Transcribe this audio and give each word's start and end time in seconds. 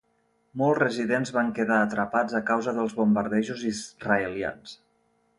Molts 0.59 0.79
residents 0.83 1.31
van 1.35 1.51
quedar 1.59 1.77
atrapats 1.87 2.37
a 2.39 2.41
causa 2.47 2.73
dels 2.77 2.95
bombardejos 3.01 3.61
israelians. 3.73 4.73